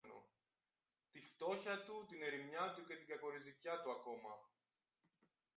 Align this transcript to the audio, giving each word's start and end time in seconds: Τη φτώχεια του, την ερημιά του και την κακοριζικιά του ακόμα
Τη 1.11 1.21
φτώχεια 1.21 1.83
του, 1.85 2.05
την 2.07 2.21
ερημιά 2.23 2.73
του 2.75 2.85
και 2.87 2.95
την 2.95 3.07
κακοριζικιά 3.07 3.81
του 3.81 3.91
ακόμα 3.91 4.33